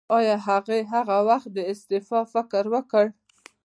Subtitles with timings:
[0.17, 3.05] ایا هغې هغه وخت د استعفا فکر وکړ؟